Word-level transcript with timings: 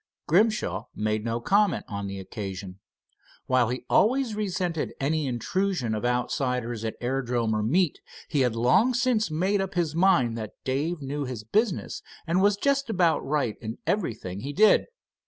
Grimshaw 0.27 0.85
made 0.95 1.23
no 1.23 1.39
comment 1.39 1.85
on 1.87 2.07
the 2.07 2.19
occasion. 2.19 2.79
While 3.45 3.69
he 3.69 3.85
always 3.87 4.33
resented 4.33 4.95
any 4.99 5.27
intrusion 5.27 5.93
of 5.93 6.03
outsiders 6.03 6.83
at 6.83 6.95
aerodrome 6.99 7.53
or 7.55 7.61
meet, 7.61 7.99
he 8.27 8.39
had 8.39 8.55
long 8.55 8.95
since 8.95 9.29
made 9.29 9.61
up 9.61 9.75
his 9.75 9.93
mind 9.93 10.35
that 10.39 10.55
Dave 10.63 11.03
knew 11.03 11.25
his 11.25 11.43
business 11.43 12.01
and 12.25 12.41
was 12.41 12.57
just 12.57 12.89
about 12.89 13.23
right 13.23 13.57
in 13.61 13.77
everything 13.85 14.39
he 14.39 14.53
did. 14.53 14.85